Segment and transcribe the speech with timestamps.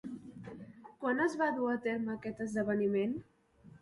[1.03, 3.15] Quan es va dur a terme aquest esdeveniment?